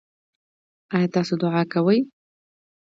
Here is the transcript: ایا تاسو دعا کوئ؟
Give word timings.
ایا 0.95 1.07
تاسو 1.13 1.33
دعا 1.41 1.61
کوئ؟ 1.73 1.99